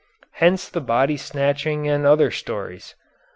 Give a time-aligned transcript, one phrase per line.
[0.31, 2.95] Hence the body snatching and other stories.